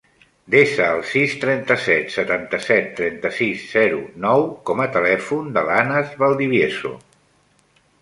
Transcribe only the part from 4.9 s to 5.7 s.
telèfon de